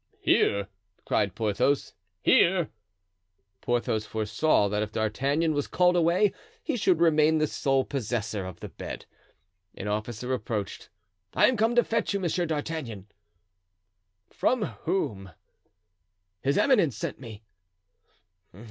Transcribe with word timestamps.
"Here!" 0.21 0.67
cried 1.05 1.35
Porthos, 1.35 1.93
"here!" 2.23 2.71
Porthos 3.61 4.03
foresaw 4.07 4.67
that 4.67 4.81
if 4.81 4.91
D'Artagnan 4.93 5.53
was 5.53 5.67
called 5.67 5.95
away 5.95 6.33
he 6.63 6.75
should 6.75 6.99
remain 6.99 7.37
the 7.37 7.45
sole 7.45 7.85
possessor 7.85 8.43
of 8.43 8.61
the 8.61 8.69
bed. 8.69 9.05
An 9.75 9.87
officer 9.87 10.33
approached. 10.33 10.89
"I 11.35 11.47
am 11.49 11.55
come 11.55 11.75
to 11.75 11.83
fetch 11.83 12.15
you, 12.15 12.19
Monsieur 12.19 12.47
d'Artagnan." 12.47 13.09
"From 14.31 14.63
whom?" 14.89 15.33
"His 16.41 16.57
eminence 16.57 16.97
sent 16.97 17.19
me." 17.19 17.43